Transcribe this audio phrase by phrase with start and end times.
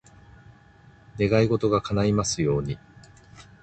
[1.19, 2.79] 願い事が叶いますように。